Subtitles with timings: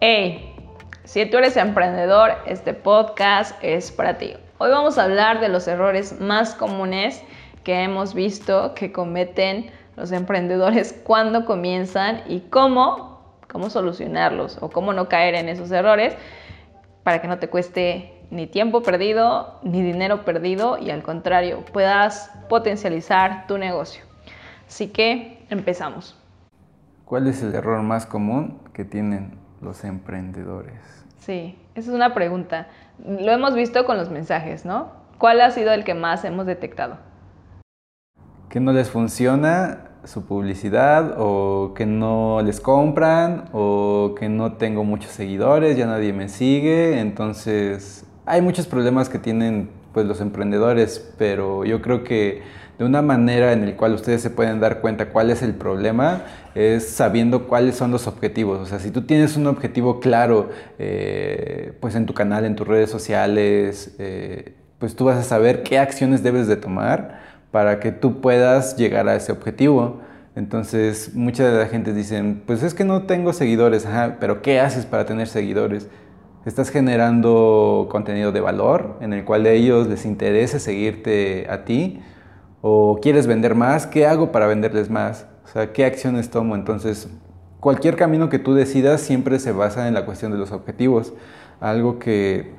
[0.00, 0.56] Hey,
[1.04, 4.34] si tú eres emprendedor, este podcast es para ti.
[4.56, 7.22] Hoy vamos a hablar de los errores más comunes
[7.64, 14.94] que hemos visto que cometen los emprendedores cuando comienzan y cómo, cómo solucionarlos o cómo
[14.94, 16.16] no caer en esos errores
[17.02, 22.30] para que no te cueste ni tiempo perdido ni dinero perdido y al contrario puedas
[22.48, 24.04] potencializar tu negocio.
[24.66, 26.18] Así que empezamos.
[27.04, 30.80] ¿Cuál es el error más común que tienen los emprendedores?
[31.18, 32.66] Sí, esa es una pregunta.
[32.98, 34.92] Lo hemos visto con los mensajes, ¿no?
[35.18, 36.98] ¿Cuál ha sido el que más hemos detectado?
[38.48, 44.84] Que no les funciona su publicidad o que no les compran o que no tengo
[44.84, 51.12] muchos seguidores, ya nadie me sigue, entonces hay muchos problemas que tienen pues los emprendedores,
[51.18, 52.42] pero yo creo que
[52.78, 56.24] de una manera en la cual ustedes se pueden dar cuenta cuál es el problema
[56.54, 58.60] es sabiendo cuáles son los objetivos.
[58.60, 62.66] O sea, si tú tienes un objetivo claro, eh, pues en tu canal, en tus
[62.66, 67.92] redes sociales, eh, pues tú vas a saber qué acciones debes de tomar para que
[67.92, 70.00] tú puedas llegar a ese objetivo.
[70.34, 74.58] Entonces, mucha de la gente dicen, pues es que no tengo seguidores, Ajá, pero ¿qué
[74.58, 75.88] haces para tener seguidores?
[76.44, 82.02] Estás generando contenido de valor en el cual a ellos les interese seguirte a ti
[82.60, 85.26] o quieres vender más, ¿qué hago para venderles más?
[85.46, 86.54] O sea, ¿qué acciones tomo?
[86.54, 87.08] Entonces,
[87.60, 91.14] cualquier camino que tú decidas siempre se basa en la cuestión de los objetivos,
[91.60, 92.52] algo que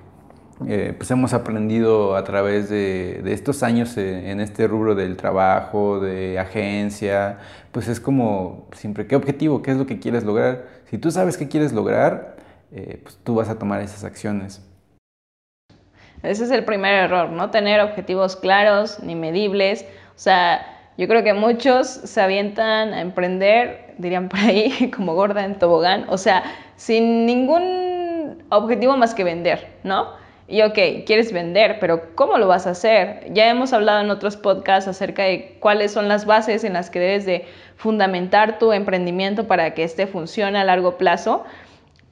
[0.65, 5.99] eh, pues hemos aprendido a través de, estos años eh, en este rubro del trabajo,
[5.99, 7.37] de agencia,
[7.71, 9.61] pues es como siempre, ¿qué objetivo?
[9.61, 10.65] ¿Qué es lo que quieres lograr?
[10.89, 12.35] Si tú sabes qué quieres lograr,
[12.75, 14.61] eh, pues tú vas a tomar esas acciones.
[16.23, 19.85] Ese es el primer error, no tener objetivos claros ni medibles.
[20.09, 25.45] O sea, yo creo que muchos se avientan a emprender, dirían por ahí, como gorda
[25.45, 26.43] en tobogán, o sea,
[26.75, 30.13] sin ningún objetivo más que vender, ¿no?
[30.47, 33.25] Y ok, quieres vender, pero ¿cómo lo vas a hacer?
[33.33, 36.99] Ya hemos hablado en otros podcasts acerca de cuáles son las bases en las que
[36.99, 37.45] debes de
[37.77, 41.45] fundamentar tu emprendimiento para que este funcione a largo plazo.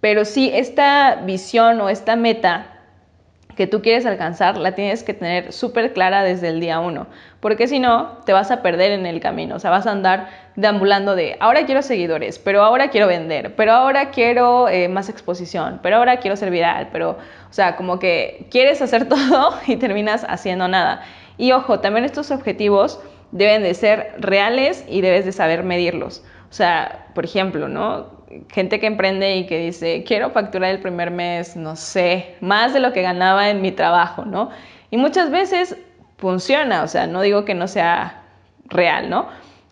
[0.04, 2.66] Pero sí, esta visión o esta meta
[3.56, 7.08] que tú quieres alcanzar la tienes que tener súper clara desde el día uno,
[7.40, 10.28] porque si no, te vas a perder en el camino, o sea, vas a andar
[10.58, 15.80] deambulando de, ahora quiero seguidores, pero ahora quiero vender, pero ahora quiero eh, más exposición,
[15.82, 20.26] pero ahora quiero ser viral, pero, o sea, como que quieres hacer todo y terminas
[20.28, 21.02] haciendo nada.
[21.38, 23.00] Y ojo, también estos objetivos
[23.32, 26.26] deben de ser reales y debes de saber medirlos.
[26.50, 28.22] O sea, por ejemplo, ¿no?
[28.50, 32.80] Gente que emprende y que dice, quiero facturar el primer mes, no sé, más de
[32.80, 34.50] lo que ganaba en mi trabajo, ¿no?
[34.92, 35.78] Y muchas veces
[36.18, 38.24] funciona, o sea, no digo que no sea
[38.66, 39.28] real, ¿no?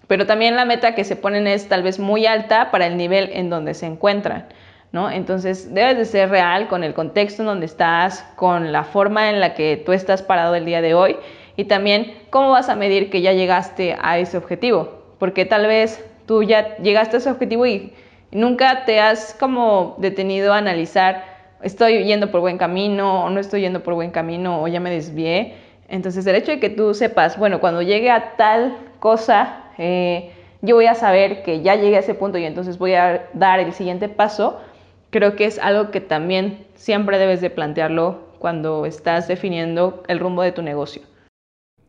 [0.07, 3.29] Pero también la meta que se ponen es tal vez muy alta para el nivel
[3.33, 4.47] en donde se encuentran,
[4.91, 5.09] ¿no?
[5.09, 9.39] Entonces debes de ser real con el contexto en donde estás, con la forma en
[9.39, 11.15] la que tú estás parado el día de hoy
[11.55, 16.03] y también cómo vas a medir que ya llegaste a ese objetivo, porque tal vez
[16.25, 17.93] tú ya llegaste a ese objetivo y
[18.31, 21.25] Nunca te has como detenido a analizar,
[21.61, 24.89] estoy yendo por buen camino o no estoy yendo por buen camino o ya me
[24.89, 25.55] desvié.
[25.89, 30.31] Entonces el hecho de que tú sepas, bueno, cuando llegue a tal cosa, eh,
[30.61, 33.59] yo voy a saber que ya llegué a ese punto y entonces voy a dar
[33.59, 34.61] el siguiente paso,
[35.09, 40.41] creo que es algo que también siempre debes de plantearlo cuando estás definiendo el rumbo
[40.41, 41.01] de tu negocio.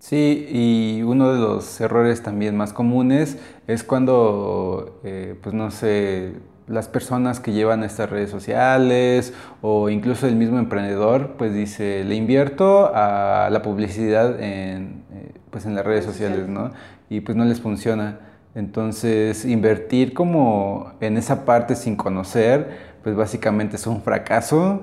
[0.02, 6.32] Sí, y uno de los errores también más comunes es cuando, eh, pues no sé,
[6.66, 12.16] las personas que llevan estas redes sociales o incluso el mismo emprendedor, pues dice, le
[12.16, 16.72] invierto a la publicidad en, eh, pues en las redes sociales, ¿no?
[17.08, 18.18] Y pues no les funciona.
[18.56, 24.82] Entonces, invertir como en esa parte sin conocer, pues básicamente es un fracaso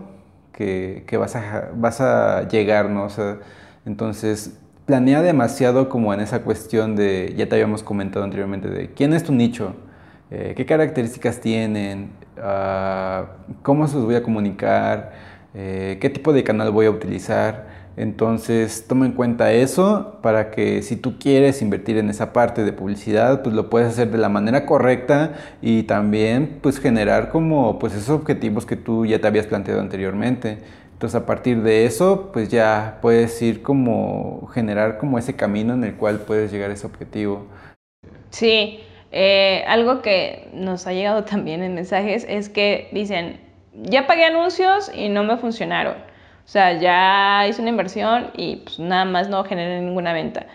[0.53, 3.03] que, que vas, a, vas a llegar, ¿no?
[3.03, 3.39] O sea,
[3.85, 4.57] entonces
[4.89, 9.23] planea demasiado como en esa cuestión de, ya te habíamos comentado anteriormente, de quién es
[9.23, 9.75] tu nicho,
[10.31, 13.25] eh, qué características tienen, uh,
[13.61, 15.11] cómo se los voy a comunicar,
[15.53, 17.67] eh, qué tipo de canal voy a utilizar.
[17.97, 22.73] Entonces toma en cuenta eso para que si tú quieres invertir en esa parte de
[22.73, 27.93] publicidad, pues lo puedes hacer de la manera correcta y también pues generar como pues
[27.93, 30.57] esos objetivos que tú ya te habías planteado anteriormente.
[30.99, 35.85] Entonces a partir de eso, pues ya puedes ir como generar como ese camino en
[35.85, 37.47] el cual puedes llegar a ese objetivo.
[38.31, 38.81] Sí,
[39.13, 43.39] eh, algo que nos ha llegado también en mensajes es que dicen,
[43.73, 45.93] ya pagué anuncios y no me funcionaron.
[45.93, 50.47] O sea, ya hice una inversión y pues nada más no generé ninguna venta.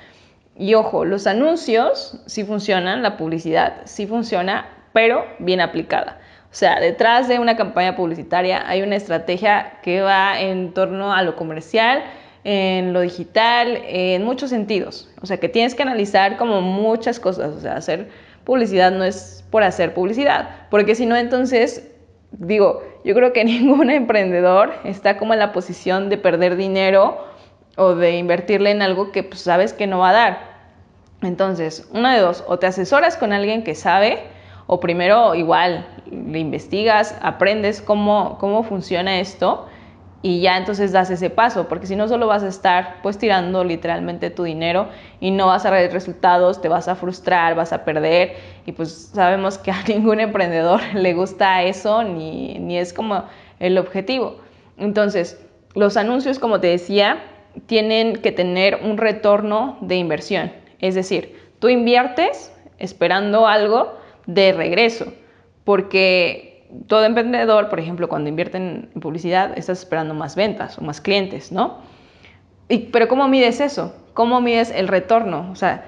[0.59, 6.19] Y ojo, los anuncios sí funcionan, la publicidad sí funciona, pero bien aplicada.
[6.55, 11.21] O sea, detrás de una campaña publicitaria hay una estrategia que va en torno a
[11.23, 12.05] lo comercial,
[12.45, 15.11] en lo digital, en muchos sentidos.
[15.21, 17.57] O sea, que tienes que analizar como muchas cosas.
[17.57, 18.09] O sea, hacer
[18.45, 21.91] publicidad no es por hacer publicidad, porque si no, entonces,
[22.31, 27.19] digo, yo creo que ningún emprendedor está como en la posición de perder dinero
[27.77, 30.39] o de invertirle en algo que pues, sabes que no va a dar.
[31.21, 34.23] Entonces, una de dos, o te asesoras con alguien que sabe,
[34.67, 35.87] o primero igual
[36.29, 39.67] le investigas, aprendes cómo, cómo funciona esto
[40.25, 43.63] y ya entonces das ese paso, porque si no solo vas a estar pues tirando
[43.63, 44.89] literalmente tu dinero
[45.21, 49.11] y no vas a ver resultados, te vas a frustrar, vas a perder y pues
[49.13, 53.25] sabemos que a ningún emprendedor le gusta eso ni, ni es como
[53.61, 54.39] el objetivo.
[54.79, 55.39] Entonces,
[55.75, 57.23] los anuncios, como te decía,
[57.67, 63.93] tienen que tener un retorno de inversión, es decir, tú inviertes esperando algo
[64.27, 65.13] de regreso,
[65.65, 71.01] porque todo emprendedor, por ejemplo, cuando invierte en publicidad, estás esperando más ventas o más
[71.01, 71.79] clientes, ¿no?
[72.69, 73.95] Pero ¿cómo mides eso?
[74.15, 75.51] ¿Cómo mides el retorno?
[75.51, 75.85] O sea,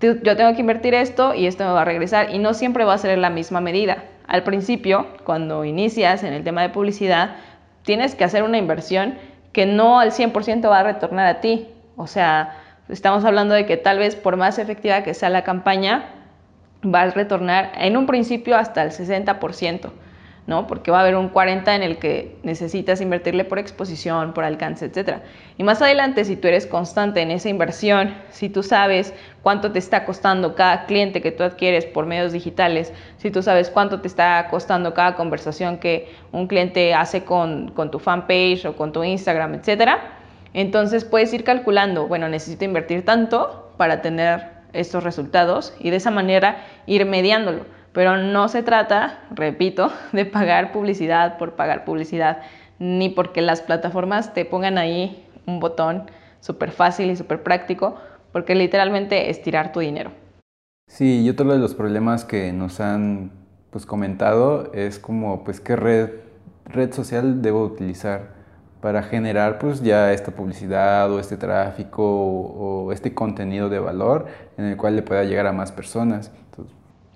[0.00, 2.94] yo tengo que invertir esto y esto me va a regresar y no siempre va
[2.94, 4.04] a ser la misma medida.
[4.26, 7.36] Al principio, cuando inicias en el tema de publicidad,
[7.82, 9.16] tienes que hacer una inversión
[9.52, 11.68] que no al 100% va a retornar a ti.
[11.96, 12.56] O sea,
[12.88, 16.19] estamos hablando de que tal vez por más efectiva que sea la campaña,
[16.84, 19.90] va a retornar en un principio hasta el 60%.
[20.50, 20.66] ¿no?
[20.66, 24.86] Porque va a haber un 40 en el que necesitas invertirle por exposición, por alcance,
[24.86, 25.18] etc.
[25.58, 29.78] Y más adelante, si tú eres constante en esa inversión, si tú sabes cuánto te
[29.78, 34.08] está costando cada cliente que tú adquieres por medios digitales, si tú sabes cuánto te
[34.08, 39.04] está costando cada conversación que un cliente hace con, con tu fanpage o con tu
[39.04, 39.98] Instagram, etc.,
[40.52, 46.10] entonces puedes ir calculando, bueno, necesito invertir tanto para tener estos resultados y de esa
[46.10, 52.42] manera ir mediándolo pero no se trata, repito, de pagar publicidad por pagar publicidad,
[52.78, 56.04] ni porque las plataformas te pongan ahí un botón
[56.40, 57.96] súper fácil y súper práctico,
[58.32, 60.12] porque literalmente es tirar tu dinero.
[60.88, 63.32] Sí, y otro de los problemas que nos han
[63.70, 66.10] pues, comentado es como, pues, qué red,
[66.64, 68.39] red social debo utilizar
[68.80, 74.64] para generar pues ya esta publicidad o este tráfico o, este contenido de valor en
[74.64, 76.32] el cual le pueda llegar a más personas.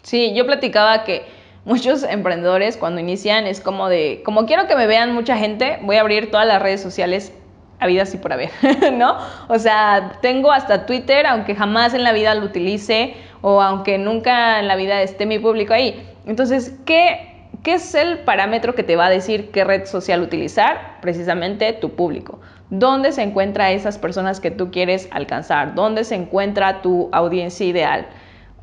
[0.02, 1.24] Sí, yo platicaba que
[1.64, 5.96] muchos emprendedores cuando inician es como de, como quiero que me vean mucha gente, voy
[5.96, 7.32] a abrir todas las redes sociales
[7.80, 8.50] habidas y por haber,
[8.92, 9.16] ¿no?
[9.48, 14.60] O sea, tengo hasta Twitter, aunque jamás en la vida lo utilice o aunque nunca
[14.60, 16.06] en la vida esté mi público ahí.
[16.26, 17.33] Entonces, ¿qué,
[17.64, 21.00] ¿qué es el parámetro que te va a decir qué red social utilizar?
[21.00, 22.38] Precisamente tu público.
[22.70, 25.74] ¿Dónde se encuentra esas personas que tú quieres alcanzar?
[25.74, 28.06] ¿Dónde se encuentra tu audiencia ideal?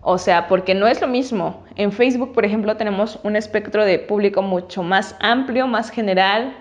[0.01, 1.63] O sea, porque no es lo mismo.
[1.75, 6.55] En Facebook, por ejemplo, tenemos un espectro de público mucho más amplio, más general,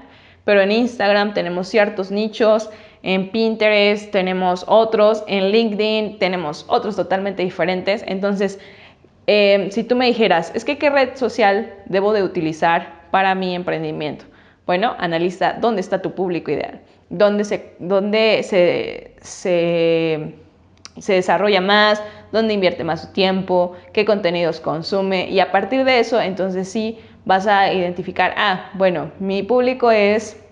[0.44, 2.70] pero en Instagram tenemos ciertos nichos,
[3.02, 8.02] en Pinterest tenemos otros, en LinkedIn tenemos otros totalmente diferentes.
[8.06, 8.58] Entonces,
[9.26, 13.54] em, si tú me dijeras, es que qué red social debo de utilizar para mi
[13.54, 14.24] emprendimiento,
[14.66, 20.34] bueno, analiza dónde está tu público ideal, dónde se, dónde se, se
[21.00, 26.00] se desarrolla más, dónde invierte más su tiempo, qué contenidos consume y a partir de
[26.00, 30.42] eso entonces sí vas a identificar, ah, bueno, mi público es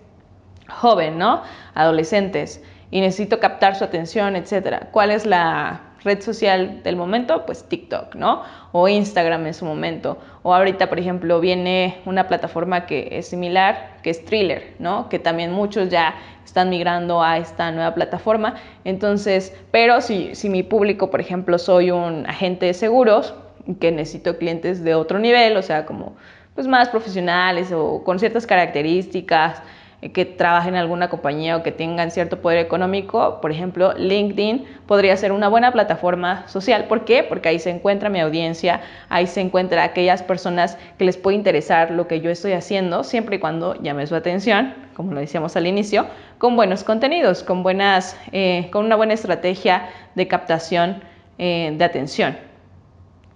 [0.69, 1.43] joven, ¿no?
[1.75, 4.89] Adolescentes y necesito captar su atención, etcétera.
[4.93, 7.45] ¿Cuál es la red social del momento?
[7.47, 8.43] Pues TikTok, ¿no?
[8.73, 10.19] O Instagram en su momento.
[10.43, 15.09] O ahorita, por ejemplo, viene una plataforma que es similar, que es Thriller, ¿no?
[15.09, 16.15] Que también muchos ya
[16.45, 18.55] están migrando a esta nueva plataforma.
[18.85, 23.35] Entonces, pero si, si mi público, por ejemplo, soy un agente de seguros,
[23.81, 26.17] que necesito clientes de otro nivel, o sea, como
[26.55, 29.63] pues más profesionales o con ciertas características,
[30.01, 35.17] que trabajen en alguna compañía o que tengan cierto poder económico, por ejemplo, LinkedIn podría
[35.17, 36.85] ser una buena plataforma social.
[36.85, 37.25] ¿Por qué?
[37.25, 41.91] Porque ahí se encuentra mi audiencia, ahí se encuentra aquellas personas que les puede interesar
[41.91, 45.67] lo que yo estoy haciendo, siempre y cuando llame su atención, como lo decíamos al
[45.67, 46.07] inicio,
[46.39, 51.03] con buenos contenidos, con, buenas, eh, con una buena estrategia de captación
[51.39, 52.39] eh, de atención.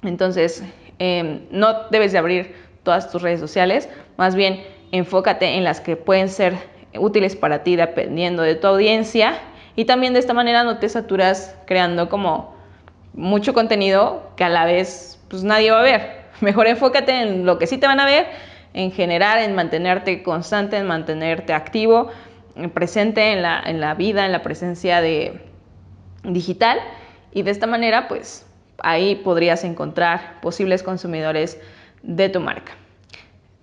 [0.04, 0.62] Entonces,
[1.50, 2.54] no debes de abrir
[2.84, 6.54] todas tus redes sociales, más bien enfócate en las que pueden ser
[6.98, 9.38] útiles para ti dependiendo de tu audiencia
[9.74, 12.54] y también de esta manera no te saturas creando como
[13.14, 16.22] mucho contenido que a la vez pues nadie va a ver.
[16.40, 18.26] Mejor enfócate en lo que sí te van a ver,
[18.74, 22.10] en generar, en mantenerte constante, en mantenerte activo,
[22.74, 25.40] presente en la, en la vida, en la presencia de
[26.22, 26.78] digital
[27.32, 28.46] y de esta manera pues
[28.78, 31.58] ahí podrías encontrar posibles consumidores
[32.02, 32.72] de tu marca.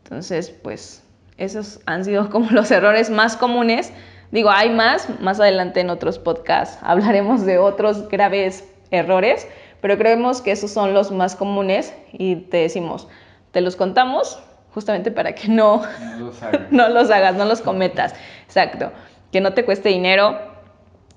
[0.03, 1.03] Entonces pues
[1.39, 3.91] esos han sido como los errores más comunes.
[4.31, 9.47] Digo, hay más, más adelante en otros podcasts hablaremos de otros graves errores,
[9.81, 13.07] pero creemos que esos son los más comunes y te decimos,
[13.51, 14.39] te los contamos
[14.73, 16.71] justamente para que no, no, los, hagas.
[16.71, 18.13] no los hagas, no los cometas.
[18.45, 18.91] Exacto.
[19.31, 20.37] Que no te cueste dinero,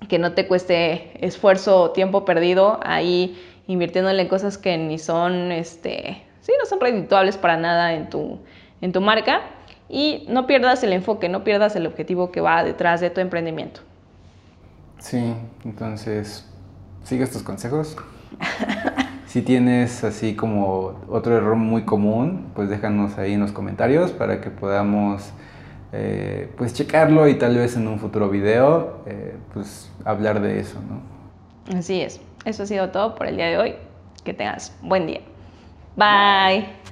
[0.07, 5.51] que no te cueste esfuerzo o tiempo perdido ahí invirtiéndole en cosas que ni son,
[5.51, 8.39] este, sí, no son redituables para nada en tu,
[8.81, 9.41] en tu marca
[9.89, 13.81] y no pierdas el enfoque, no pierdas el objetivo que va detrás de tu emprendimiento.
[14.99, 15.33] Sí,
[15.65, 16.49] entonces,
[17.03, 17.97] sigue estos consejos.
[19.27, 24.41] si tienes así como otro error muy común, pues déjanos ahí en los comentarios para
[24.41, 25.33] que podamos
[25.91, 30.79] eh, pues checarlo y tal vez en un futuro video eh, pues hablar de eso,
[30.81, 31.77] ¿no?
[31.77, 32.19] Así es.
[32.45, 33.75] Eso ha sido todo por el día de hoy.
[34.23, 35.21] Que tengas buen día.
[35.95, 36.83] Bye.